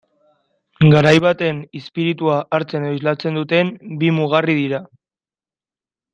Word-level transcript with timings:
Garai 0.93 1.17
baten 1.25 1.59
izpiritua 1.79 2.39
hartzen 2.59 2.87
edo 2.89 2.97
islatzen 3.01 3.39
duten 3.41 3.71
bi 4.01 4.11
mugarri 4.17 4.57
dira. 4.65 4.83